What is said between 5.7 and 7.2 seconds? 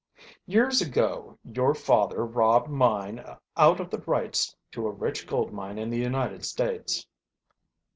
in the United States."